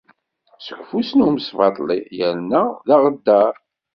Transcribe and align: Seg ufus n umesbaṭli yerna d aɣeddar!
Seg 0.65 0.79
ufus 0.83 1.09
n 1.15 1.25
umesbaṭli 1.27 1.99
yerna 2.17 2.63
d 2.87 2.89
aɣeddar! 2.95 3.53